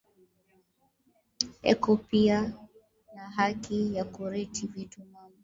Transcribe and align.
Eko 1.71 1.89
piya 2.07 2.39
na 3.15 3.23
haki 3.35 3.77
ya 3.95 4.03
ku 4.13 4.21
riti 4.31 4.63
vitu 4.73 4.99
mama 5.11 5.37